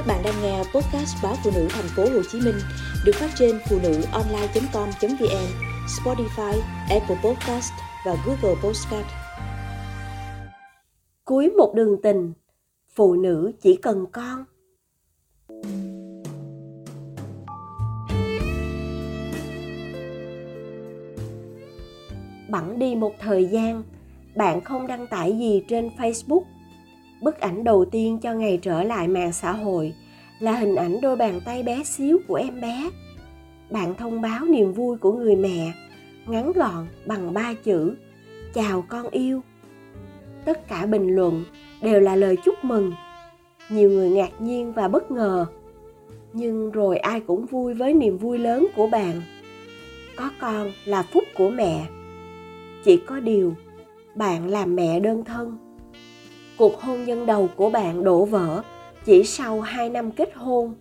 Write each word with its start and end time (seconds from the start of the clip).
Các 0.00 0.06
bạn 0.06 0.22
đang 0.24 0.42
nghe 0.42 0.58
podcast 0.58 1.16
báo 1.22 1.34
phụ 1.44 1.50
nữ 1.54 1.68
thành 1.70 1.84
phố 1.96 2.02
Hồ 2.02 2.22
Chí 2.32 2.40
Minh 2.40 2.54
được 3.04 3.12
phát 3.14 3.30
trên 3.38 3.58
phụ 3.68 3.78
nữ 3.82 4.02
online.com.vn, 4.12 5.46
Spotify, 5.86 6.60
Apple 6.90 7.16
Podcast 7.24 7.72
và 8.06 8.16
Google 8.26 8.60
Podcast. 8.62 9.06
Cuối 11.24 11.50
một 11.50 11.72
đường 11.74 12.02
tình, 12.02 12.32
phụ 12.94 13.14
nữ 13.14 13.52
chỉ 13.60 13.76
cần 13.76 14.06
con. 14.12 14.44
Bẵng 22.48 22.78
đi 22.78 22.94
một 22.94 23.12
thời 23.20 23.46
gian, 23.46 23.82
bạn 24.36 24.64
không 24.64 24.86
đăng 24.86 25.06
tải 25.06 25.38
gì 25.38 25.62
trên 25.68 25.88
Facebook 25.98 26.42
bức 27.20 27.40
ảnh 27.40 27.64
đầu 27.64 27.84
tiên 27.84 28.18
cho 28.18 28.34
ngày 28.34 28.58
trở 28.62 28.82
lại 28.82 29.08
mạng 29.08 29.32
xã 29.32 29.52
hội, 29.52 29.94
là 30.38 30.52
hình 30.52 30.74
ảnh 30.74 31.00
đôi 31.00 31.16
bàn 31.16 31.40
tay 31.44 31.62
bé 31.62 31.84
xíu 31.84 32.18
của 32.28 32.34
em 32.34 32.60
bé. 32.60 32.90
Bạn 33.70 33.94
thông 33.94 34.20
báo 34.20 34.44
niềm 34.44 34.72
vui 34.72 34.98
của 34.98 35.12
người 35.12 35.36
mẹ, 35.36 35.72
ngắn 36.26 36.52
gọn 36.52 36.86
bằng 37.06 37.34
ba 37.34 37.54
chữ, 37.64 37.94
chào 38.54 38.84
con 38.88 39.08
yêu. 39.08 39.40
Tất 40.44 40.68
cả 40.68 40.86
bình 40.86 41.14
luận 41.14 41.44
đều 41.82 42.00
là 42.00 42.16
lời 42.16 42.36
chúc 42.44 42.64
mừng. 42.64 42.92
Nhiều 43.68 43.90
người 43.90 44.10
ngạc 44.10 44.40
nhiên 44.40 44.72
và 44.72 44.88
bất 44.88 45.10
ngờ. 45.10 45.46
Nhưng 46.32 46.70
rồi 46.70 46.98
ai 46.98 47.20
cũng 47.20 47.46
vui 47.46 47.74
với 47.74 47.94
niềm 47.94 48.18
vui 48.18 48.38
lớn 48.38 48.66
của 48.76 48.86
bạn. 48.86 49.22
Có 50.16 50.30
con 50.40 50.72
là 50.84 51.02
phúc 51.02 51.24
của 51.36 51.50
mẹ. 51.50 51.86
Chỉ 52.84 52.96
có 52.96 53.20
điều, 53.20 53.54
bạn 54.14 54.48
làm 54.48 54.76
mẹ 54.76 55.00
đơn 55.00 55.24
thân 55.24 55.58
cuộc 56.60 56.80
hôn 56.80 57.04
nhân 57.04 57.26
đầu 57.26 57.48
của 57.56 57.70
bạn 57.70 58.04
đổ 58.04 58.24
vỡ 58.24 58.62
chỉ 59.04 59.24
sau 59.24 59.60
2 59.60 59.90
năm 59.90 60.10
kết 60.10 60.34
hôn. 60.34 60.74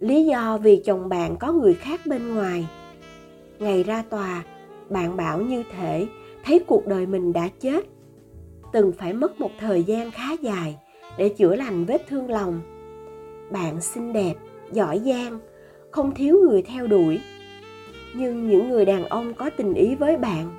Lý 0.00 0.24
do 0.24 0.58
vì 0.58 0.76
chồng 0.84 1.08
bạn 1.08 1.36
có 1.36 1.52
người 1.52 1.74
khác 1.74 2.00
bên 2.06 2.34
ngoài. 2.34 2.66
Ngày 3.58 3.82
ra 3.82 4.04
tòa, 4.10 4.44
bạn 4.90 5.16
bảo 5.16 5.40
như 5.40 5.62
thể 5.76 6.06
thấy 6.44 6.60
cuộc 6.66 6.86
đời 6.86 7.06
mình 7.06 7.32
đã 7.32 7.48
chết. 7.60 7.86
Từng 8.72 8.92
phải 8.98 9.12
mất 9.12 9.40
một 9.40 9.50
thời 9.60 9.82
gian 9.82 10.10
khá 10.10 10.32
dài 10.40 10.76
để 11.18 11.28
chữa 11.28 11.56
lành 11.56 11.84
vết 11.84 12.06
thương 12.08 12.30
lòng. 12.30 12.60
Bạn 13.50 13.80
xinh 13.80 14.12
đẹp, 14.12 14.34
giỏi 14.72 15.00
giang, 15.04 15.38
không 15.90 16.14
thiếu 16.14 16.38
người 16.48 16.62
theo 16.62 16.86
đuổi. 16.86 17.20
Nhưng 18.14 18.48
những 18.48 18.68
người 18.68 18.84
đàn 18.84 19.04
ông 19.04 19.34
có 19.34 19.50
tình 19.56 19.74
ý 19.74 19.94
với 19.94 20.16
bạn 20.16 20.50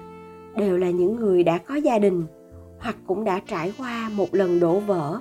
đều 0.58 0.78
là 0.78 0.90
những 0.90 1.16
người 1.16 1.44
đã 1.44 1.58
có 1.58 1.76
gia 1.76 2.00
đình 2.00 2.24
hoặc 2.86 2.96
cũng 3.08 3.24
đã 3.24 3.40
trải 3.48 3.74
qua 3.78 4.10
một 4.16 4.36
lần 4.36 4.60
đổ 4.60 4.80
vỡ. 4.80 5.20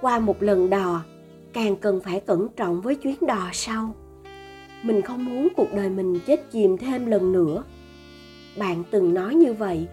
Qua 0.00 0.18
một 0.18 0.42
lần 0.42 0.70
đò, 0.70 1.02
càng 1.52 1.76
cần 1.76 2.00
phải 2.04 2.20
cẩn 2.20 2.48
trọng 2.56 2.80
với 2.80 2.94
chuyến 2.94 3.16
đò 3.20 3.48
sau. 3.52 3.94
Mình 4.82 5.02
không 5.02 5.24
muốn 5.24 5.48
cuộc 5.56 5.72
đời 5.72 5.90
mình 5.90 6.18
chết 6.26 6.50
chìm 6.50 6.78
thêm 6.78 7.06
lần 7.06 7.32
nữa. 7.32 7.64
Bạn 8.58 8.82
từng 8.90 9.14
nói 9.14 9.34
như 9.34 9.52
vậy, 9.52 9.88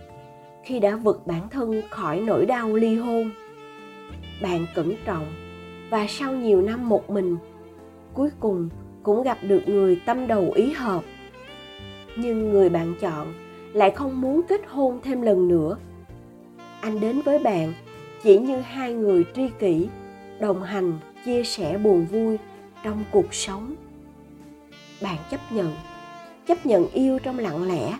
khi 0.66 0.80
đã 0.80 0.96
vực 0.96 1.22
bản 1.28 1.50
thân 1.50 1.82
khỏi 1.90 2.20
nỗi 2.20 2.46
đau 2.46 2.76
ly 2.76 2.96
hôn, 2.96 3.32
bạn 4.42 4.66
cẩn 4.76 4.94
trọng 5.06 5.26
và 5.90 6.06
sau 6.10 6.36
nhiều 6.36 6.62
năm 6.62 6.90
một 6.90 7.10
mình, 7.10 7.38
cuối 8.14 8.30
cùng 8.40 8.70
cũng 9.04 9.24
gặp 9.24 9.38
được 9.42 9.62
người 9.66 10.02
tâm 10.06 10.28
đầu 10.28 10.52
ý 10.56 10.72
hợp. 10.72 11.04
Nhưng 12.16 12.50
người 12.50 12.70
bạn 12.70 12.96
chọn 13.00 13.34
lại 13.74 13.92
không 13.92 14.22
muốn 14.22 14.42
kết 14.50 14.62
hôn 14.68 15.00
thêm 15.04 15.22
lần 15.22 15.48
nữa 15.48 15.78
anh 16.90 17.00
đến 17.00 17.22
với 17.22 17.40
bạn. 17.40 17.74
Chỉ 18.24 18.38
như 18.38 18.58
hai 18.58 18.94
người 18.94 19.26
tri 19.36 19.50
kỷ, 19.60 19.88
đồng 20.40 20.64
hành, 20.64 21.00
chia 21.26 21.44
sẻ 21.44 21.78
buồn 21.78 22.06
vui 22.06 22.38
trong 22.84 23.04
cuộc 23.12 23.34
sống. 23.34 23.76
Bạn 25.02 25.18
chấp 25.32 25.40
nhận 25.52 25.76
chấp 26.48 26.66
nhận 26.66 26.88
yêu 26.92 27.20
trong 27.20 27.40
lặng 27.40 27.68
lẽ, 27.68 27.98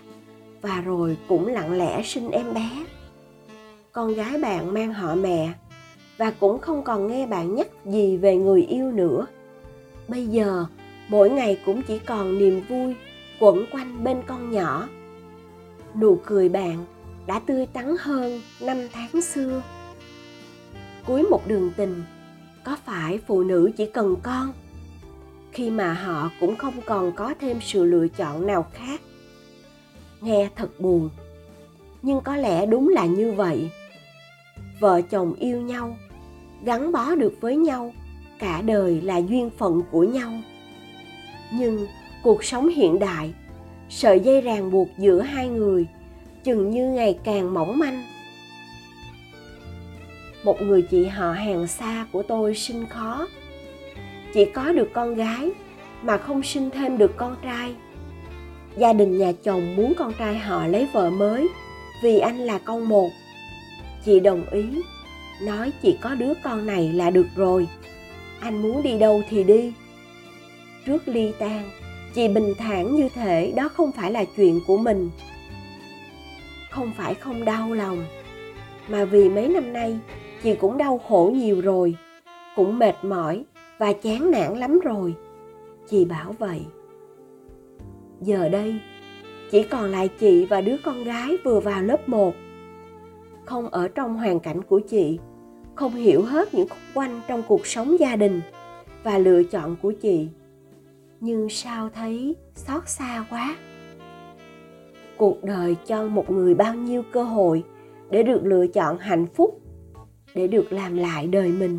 và 0.62 0.80
rồi 0.80 1.16
cũng 1.28 1.46
lặng 1.46 1.78
lẽ 1.78 2.02
sinh 2.02 2.30
em 2.30 2.54
bé. 2.54 2.68
Con 3.92 4.14
gái 4.14 4.38
bạn 4.38 4.74
mang 4.74 4.92
họ 4.92 5.14
mẹ, 5.14 5.52
và 6.16 6.30
cũng 6.30 6.58
không 6.58 6.82
còn 6.82 7.08
nghe 7.08 7.26
bạn 7.26 7.54
nhắc 7.54 7.68
gì 7.84 8.16
về 8.16 8.36
người 8.36 8.62
yêu 8.62 8.92
nữa. 8.92 9.26
Bây 10.08 10.26
giờ, 10.26 10.66
mỗi 11.08 11.30
ngày 11.30 11.58
cũng 11.66 11.82
chỉ 11.82 11.98
còn 11.98 12.38
niềm 12.38 12.62
vui 12.68 12.94
quẩn 13.40 13.64
quanh 13.72 14.04
bên 14.04 14.22
con 14.26 14.50
nhỏ. 14.50 14.88
Nụ 16.00 16.18
cười 16.26 16.48
bạn 16.48 16.84
đã 17.26 17.40
tươi 17.46 17.66
tắn 17.66 17.96
hơn 18.00 18.40
năm 18.60 18.76
tháng 18.92 19.22
xưa. 19.22 19.62
Cuối 21.06 21.22
một 21.22 21.48
đường 21.48 21.72
tình, 21.76 22.02
có 22.64 22.76
phải 22.84 23.18
phụ 23.26 23.42
nữ 23.42 23.70
chỉ 23.76 23.86
cần 23.86 24.16
con? 24.22 24.52
Khi 25.52 25.70
mà 25.70 25.92
họ 25.92 26.30
cũng 26.40 26.56
không 26.56 26.74
còn 26.86 27.12
có 27.12 27.34
thêm 27.40 27.58
sự 27.62 27.84
lựa 27.84 28.08
chọn 28.08 28.46
nào 28.46 28.66
khác. 28.72 29.00
Nghe 30.20 30.48
thật 30.56 30.80
buồn, 30.80 31.10
nhưng 32.02 32.20
có 32.20 32.36
lẽ 32.36 32.66
đúng 32.66 32.88
là 32.88 33.06
như 33.06 33.32
vậy. 33.32 33.70
Vợ 34.80 35.00
chồng 35.02 35.34
yêu 35.34 35.60
nhau, 35.60 35.96
gắn 36.64 36.92
bó 36.92 37.14
được 37.14 37.34
với 37.40 37.56
nhau, 37.56 37.94
cả 38.38 38.62
đời 38.62 39.00
là 39.00 39.16
duyên 39.16 39.50
phận 39.58 39.82
của 39.90 40.04
nhau. 40.04 40.32
Nhưng 41.52 41.86
cuộc 42.22 42.44
sống 42.44 42.68
hiện 42.68 42.98
đại, 42.98 43.34
sợi 43.88 44.20
dây 44.20 44.40
ràng 44.40 44.70
buộc 44.70 44.88
giữa 44.98 45.20
hai 45.20 45.48
người 45.48 45.86
chừng 46.44 46.70
như 46.70 46.90
ngày 46.90 47.18
càng 47.24 47.54
mỏng 47.54 47.78
manh. 47.78 48.04
Một 50.44 50.62
người 50.62 50.82
chị 50.82 51.06
họ 51.06 51.32
hàng 51.32 51.66
xa 51.66 52.06
của 52.12 52.22
tôi 52.22 52.54
sinh 52.54 52.86
khó. 52.86 53.28
Chỉ 54.34 54.44
có 54.44 54.72
được 54.72 54.88
con 54.92 55.14
gái 55.14 55.50
mà 56.02 56.18
không 56.18 56.42
sinh 56.42 56.70
thêm 56.70 56.98
được 56.98 57.16
con 57.16 57.36
trai. 57.42 57.74
Gia 58.76 58.92
đình 58.92 59.18
nhà 59.18 59.32
chồng 59.42 59.76
muốn 59.76 59.94
con 59.98 60.12
trai 60.18 60.38
họ 60.38 60.66
lấy 60.66 60.88
vợ 60.92 61.10
mới 61.10 61.48
vì 62.02 62.18
anh 62.18 62.38
là 62.38 62.58
con 62.58 62.88
một. 62.88 63.10
Chị 64.04 64.20
đồng 64.20 64.50
ý, 64.50 64.64
nói 65.42 65.72
chỉ 65.82 65.98
có 66.00 66.14
đứa 66.14 66.32
con 66.42 66.66
này 66.66 66.92
là 66.92 67.10
được 67.10 67.26
rồi. 67.36 67.68
Anh 68.40 68.62
muốn 68.62 68.82
đi 68.82 68.98
đâu 68.98 69.22
thì 69.28 69.44
đi. 69.44 69.72
Trước 70.86 71.08
ly 71.08 71.32
tan 71.38 71.70
chị 72.14 72.28
bình 72.28 72.54
thản 72.58 72.94
như 72.94 73.08
thể 73.14 73.52
đó 73.56 73.68
không 73.68 73.92
phải 73.92 74.12
là 74.12 74.24
chuyện 74.36 74.60
của 74.66 74.76
mình 74.76 75.10
không 76.70 76.92
phải 76.96 77.14
không 77.14 77.44
đau 77.44 77.72
lòng, 77.72 78.06
mà 78.88 79.04
vì 79.04 79.28
mấy 79.28 79.48
năm 79.48 79.72
nay 79.72 79.98
chị 80.42 80.54
cũng 80.54 80.78
đau 80.78 80.98
khổ 80.98 81.32
nhiều 81.34 81.60
rồi, 81.60 81.96
cũng 82.56 82.78
mệt 82.78 82.94
mỏi 83.02 83.44
và 83.78 83.92
chán 83.92 84.30
nản 84.30 84.56
lắm 84.56 84.80
rồi. 84.80 85.14
Chị 85.88 86.04
bảo 86.04 86.34
vậy. 86.38 86.60
Giờ 88.20 88.48
đây, 88.48 88.80
chỉ 89.50 89.62
còn 89.62 89.90
lại 89.90 90.08
chị 90.08 90.46
và 90.46 90.60
đứa 90.60 90.76
con 90.84 91.04
gái 91.04 91.36
vừa 91.44 91.60
vào 91.60 91.82
lớp 91.82 92.08
1 92.08 92.34
không 93.50 93.68
ở 93.68 93.88
trong 93.88 94.16
hoàn 94.16 94.40
cảnh 94.40 94.62
của 94.62 94.80
chị, 94.80 95.18
không 95.74 95.94
hiểu 95.94 96.22
hết 96.22 96.54
những 96.54 96.68
khúc 96.68 96.78
quanh 96.94 97.20
trong 97.28 97.42
cuộc 97.48 97.66
sống 97.66 98.00
gia 98.00 98.16
đình 98.16 98.40
và 99.02 99.18
lựa 99.18 99.42
chọn 99.42 99.76
của 99.82 99.92
chị. 99.92 100.28
Nhưng 101.20 101.48
sao 101.48 101.88
thấy 101.94 102.36
xót 102.54 102.88
xa 102.88 103.24
quá 103.30 103.56
cuộc 105.20 105.44
đời 105.44 105.76
cho 105.86 106.04
một 106.04 106.30
người 106.30 106.54
bao 106.54 106.74
nhiêu 106.74 107.02
cơ 107.12 107.22
hội 107.22 107.64
để 108.10 108.22
được 108.22 108.40
lựa 108.44 108.66
chọn 108.66 108.98
hạnh 108.98 109.26
phúc, 109.34 109.60
để 110.34 110.46
được 110.46 110.72
làm 110.72 110.96
lại 110.96 111.26
đời 111.26 111.48
mình. 111.48 111.78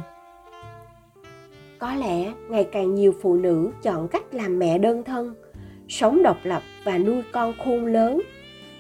Có 1.80 1.96
lẽ 1.96 2.34
ngày 2.50 2.64
càng 2.64 2.96
nhiều 2.96 3.14
phụ 3.22 3.36
nữ 3.36 3.72
chọn 3.82 4.08
cách 4.08 4.34
làm 4.34 4.60
mẹ 4.60 4.78
đơn 4.78 5.04
thân, 5.04 5.34
sống 5.88 6.24
độc 6.24 6.38
lập 6.44 6.62
và 6.84 6.98
nuôi 6.98 7.22
con 7.32 7.54
khôn 7.66 7.86
lớn. 7.86 8.22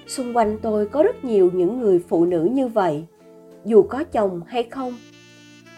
Xung 0.07 0.37
quanh 0.37 0.57
tôi 0.61 0.87
có 0.87 1.03
rất 1.03 1.25
nhiều 1.25 1.51
những 1.53 1.79
người 1.79 1.99
phụ 2.09 2.25
nữ 2.25 2.49
như 2.51 2.67
vậy, 2.67 3.05
dù 3.65 3.83
có 3.83 4.03
chồng 4.03 4.41
hay 4.47 4.63
không. 4.63 4.93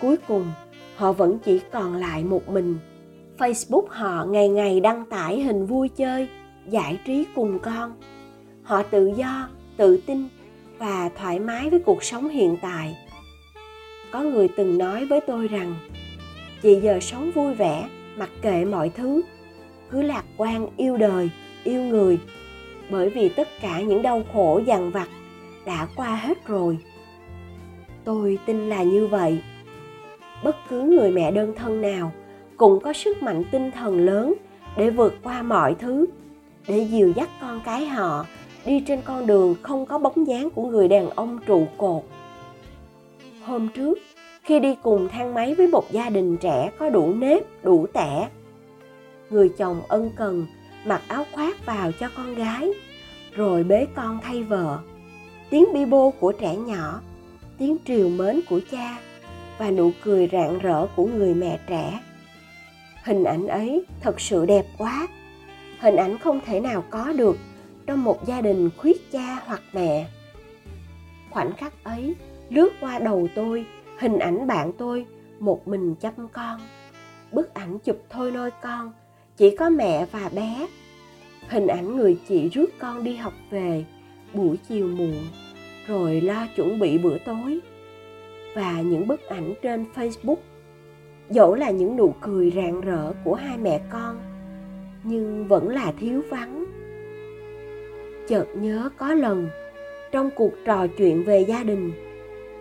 Cuối 0.02 0.18
cùng, 0.28 0.46
họ 0.96 1.12
vẫn 1.12 1.40
chỉ 1.40 1.60
còn 1.72 1.96
lại 1.96 2.24
một 2.24 2.50
mình. 2.50 2.78
Facebook 3.38 3.86
họ 3.88 4.26
ngày 4.26 4.50
ngày 4.50 4.80
đăng 4.80 5.06
tải 5.06 5.42
hình 5.42 5.66
vui 5.66 5.90
chơi, 5.90 6.28
giải 6.70 7.00
trí 7.06 7.26
cùng 7.36 7.60
con 7.60 7.94
họ 8.64 8.84
tự 8.84 9.12
do, 9.18 9.50
tự 9.78 9.98
tin 9.98 10.28
và 10.78 11.10
thoải 11.18 11.40
mái 11.40 11.70
với 11.70 11.80
cuộc 11.80 12.04
sống 12.04 12.30
hiện 12.30 12.58
tại. 12.62 12.98
Có 14.12 14.22
người 14.22 14.48
từng 14.48 14.78
nói 14.78 15.06
với 15.06 15.22
tôi 15.28 15.48
rằng, 15.48 15.76
chị 16.62 16.80
giờ 16.84 17.00
sống 17.00 17.32
vui 17.32 17.54
vẻ, 17.54 17.90
mặc 18.18 18.30
kệ 18.42 18.66
mọi 18.66 18.90
thứ. 18.90 19.22
Cứ 19.90 20.02
lạc 20.02 20.24
quan, 20.38 20.68
yêu 20.78 20.98
đời, 20.98 21.30
yêu 21.64 21.82
người. 21.82 22.20
Bởi 22.90 23.10
vì 23.10 23.30
tất 23.30 23.48
cả 23.62 23.82
những 23.82 24.02
đau 24.02 24.24
khổ, 24.34 24.62
dằn 24.66 24.92
vặt 24.92 25.08
đã 25.66 25.88
qua 25.96 26.16
hết 26.16 26.48
rồi. 26.48 26.78
Tôi 28.04 28.40
tin 28.46 28.70
là 28.70 28.84
như 28.84 29.08
vậy. 29.08 29.42
Bất 30.44 30.56
cứ 30.70 30.82
người 30.82 31.12
mẹ 31.12 31.32
đơn 31.32 31.54
thân 31.56 31.82
nào 31.82 32.12
cũng 32.58 32.80
có 32.80 32.94
sức 32.94 33.24
mạnh 33.24 33.44
tinh 33.52 33.72
thần 33.72 34.00
lớn 34.00 34.34
để 34.78 34.90
vượt 34.90 35.14
qua 35.24 35.42
mọi 35.42 35.76
thứ, 35.80 36.06
để 36.68 36.88
dìu 36.92 37.14
dắt 37.16 37.30
con 37.42 37.62
cái 37.66 37.86
họ 37.86 38.26
đi 38.66 38.80
trên 38.80 39.02
con 39.02 39.28
đường 39.28 39.56
không 39.62 39.86
có 39.86 39.98
bóng 39.98 40.28
dáng 40.28 40.50
của 40.50 40.68
người 40.68 40.88
đàn 40.88 41.10
ông 41.10 41.40
trụ 41.46 41.68
cột. 41.78 42.04
Hôm 43.44 43.68
trước, 43.68 44.00
khi 44.44 44.60
đi 44.60 44.76
cùng 44.82 45.10
thang 45.10 45.34
máy 45.34 45.56
với 45.56 45.68
một 45.68 45.92
gia 45.92 46.10
đình 46.10 46.38
trẻ 46.38 46.72
có 46.78 46.90
đủ 46.90 47.14
nếp, 47.14 47.64
đủ 47.64 47.88
tẻ, 47.94 48.30
người 49.30 49.50
chồng 49.58 49.82
ân 49.88 50.12
cần 50.16 50.46
mặc 50.86 51.02
áo 51.08 51.26
khoác 51.32 51.66
vào 51.66 51.92
cho 52.00 52.10
con 52.18 52.36
gái, 52.36 52.70
rồi 53.36 53.64
bế 53.64 53.88
con 53.96 54.20
thay 54.24 54.44
vợ. 54.44 54.80
Tiếng 55.50 55.66
bi 55.74 55.86
bô 55.86 56.12
của 56.12 56.32
trẻ 56.32 56.56
nhỏ, 56.56 57.02
tiếng 57.58 57.78
triều 57.86 58.10
mến 58.10 58.42
của 58.50 58.60
cha 58.72 58.98
và 59.58 59.72
nụ 59.72 59.92
cười 60.04 60.30
rạng 60.32 60.60
rỡ 60.60 60.88
của 60.96 61.06
người 61.06 61.34
mẹ 61.34 61.60
trẻ. 61.68 62.00
Hình 63.04 63.24
ảnh 63.24 63.48
ấy 63.48 63.86
thật 64.02 64.22
sự 64.22 64.46
đẹp 64.46 64.66
quá. 64.78 65.08
Hình 65.80 65.96
ảnh 65.96 66.18
không 66.18 66.40
thể 66.46 66.60
nào 66.60 66.84
có 66.90 67.14
được 67.14 67.38
trong 67.86 68.04
một 68.04 68.26
gia 68.26 68.42
đình 68.42 68.70
khuyết 68.78 69.12
cha 69.12 69.44
hoặc 69.46 69.62
mẹ. 69.74 70.08
Khoảnh 71.30 71.54
khắc 71.54 71.84
ấy, 71.84 72.16
lướt 72.50 72.70
qua 72.82 73.00
đầu 73.00 73.28
tôi, 73.36 73.66
hình 74.00 74.20
ảnh 74.20 74.48
bạn 74.48 74.72
tôi, 74.78 75.06
một 75.40 75.68
mình 75.68 75.96
chăm 75.96 76.14
con. 76.34 76.60
Bức 77.32 77.54
ảnh 77.54 77.80
chụp 77.80 77.98
thôi 78.10 78.32
nôi 78.32 78.52
con, 78.62 78.92
chỉ 79.38 79.56
có 79.58 79.70
mẹ 79.70 80.06
và 80.12 80.30
bé. 80.36 80.68
Hình 81.48 81.68
ảnh 81.68 81.96
người 81.98 82.20
chị 82.28 82.50
rước 82.50 82.70
con 82.80 83.04
đi 83.04 83.16
học 83.16 83.34
về, 83.50 83.86
buổi 84.34 84.58
chiều 84.70 84.88
muộn, 84.88 85.28
rồi 85.88 86.22
lo 86.22 86.48
chuẩn 86.56 86.80
bị 86.80 86.98
bữa 86.98 87.18
tối. 87.18 87.60
Và 88.56 88.82
những 88.82 89.08
bức 89.08 89.22
ảnh 89.28 89.54
trên 89.62 89.86
facebook. 89.96 90.36
Dẫu 91.30 91.56
là 91.56 91.70
những 91.70 91.98
nụ 91.98 92.16
cười 92.22 92.52
rạng 92.52 92.82
rỡ 92.82 93.14
của 93.24 93.36
hai 93.36 93.58
mẹ 93.58 93.82
con, 93.92 94.20
nhưng 95.04 95.48
vẫn 95.48 95.70
là 95.70 95.94
thiếu 96.00 96.22
vắng 96.30 96.63
chợt 98.28 98.46
nhớ 98.56 98.90
có 98.98 99.14
lần, 99.14 99.50
trong 100.12 100.30
cuộc 100.36 100.52
trò 100.66 100.88
chuyện 100.98 101.24
về 101.24 101.40
gia 101.40 101.64
đình, 101.64 101.92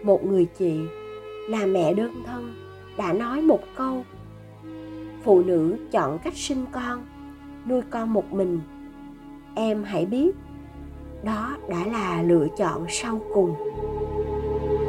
một 0.02 0.24
người 0.24 0.46
chị 0.58 0.80
là 1.48 1.66
mẹ 1.66 1.94
đơn 1.94 2.22
thân 2.26 2.54
đã 2.96 3.12
nói 3.12 3.42
một 3.42 3.60
câu, 3.76 4.04
phụ 5.22 5.42
nữ 5.42 5.76
chọn 5.90 6.18
cách 6.24 6.36
sinh 6.36 6.64
con, 6.72 7.06
nuôi 7.68 7.82
con 7.90 8.12
một 8.12 8.32
mình. 8.32 8.60
Em 9.54 9.84
hãy 9.84 10.06
biết, 10.06 10.36
đó 11.22 11.56
đã 11.68 11.86
là 11.86 12.22
lựa 12.22 12.46
chọn 12.58 12.86
sau 12.88 13.20
cùng. 13.34 13.54